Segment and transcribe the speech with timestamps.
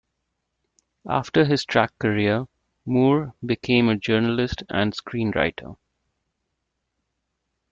[1.07, 2.47] After his track career,
[2.87, 5.75] Moore became a journalist and screenwriter.